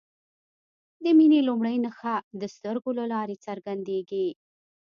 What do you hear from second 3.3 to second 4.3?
څرګندیږي.